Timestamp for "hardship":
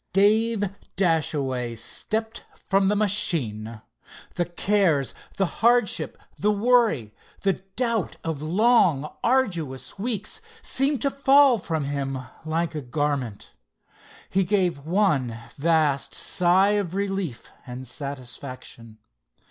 5.61-6.17